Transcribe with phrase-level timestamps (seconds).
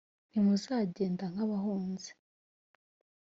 [0.29, 2.09] ntimuzagenda nk abahunze